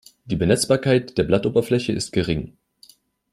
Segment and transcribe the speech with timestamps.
[0.25, 2.57] Die Benetzbarkeit der Blattoberfläche ist gering.